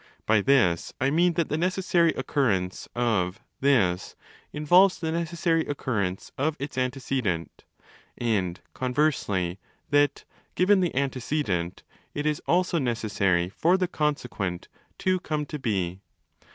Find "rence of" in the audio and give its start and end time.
6.01-6.55